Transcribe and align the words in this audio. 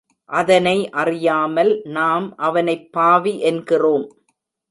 அதனை 0.29 0.89
அறியாமல் 0.89 1.81
நாம் 1.83 2.37
அவனைப் 2.37 2.91
பாவி 2.91 3.39
என்கிறோம். 3.39 4.05